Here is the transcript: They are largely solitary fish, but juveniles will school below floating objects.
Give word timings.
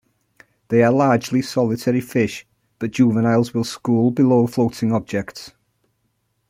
They 0.69 0.81
are 0.81 0.91
largely 0.91 1.43
solitary 1.43 2.01
fish, 2.01 2.47
but 2.79 2.89
juveniles 2.89 3.53
will 3.53 3.63
school 3.63 4.09
below 4.09 4.47
floating 4.47 4.91
objects. 4.91 5.51